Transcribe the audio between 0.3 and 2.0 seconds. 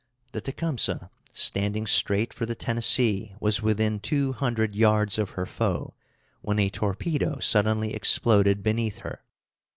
The Tecumseh, standing